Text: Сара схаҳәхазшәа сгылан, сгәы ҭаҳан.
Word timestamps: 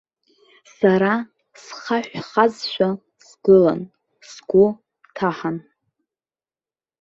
Сара 0.75 1.13
схаҳәхазшәа 1.61 2.89
сгылан, 3.27 3.81
сгәы 4.29 4.65
ҭаҳан. 5.15 5.57